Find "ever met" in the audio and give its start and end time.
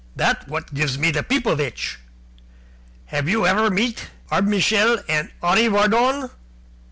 3.45-4.07